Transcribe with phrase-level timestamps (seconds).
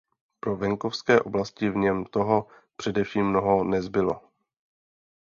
[0.39, 4.21] Pro venkovské oblasti v něm toho především mnoho nezbylo.